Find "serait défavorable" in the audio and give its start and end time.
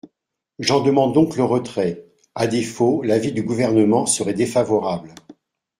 4.07-5.13